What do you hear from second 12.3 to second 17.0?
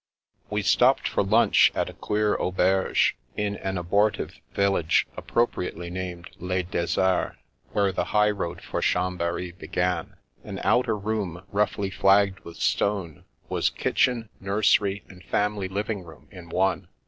with stone, was kitchen, nursery, and family living room in one.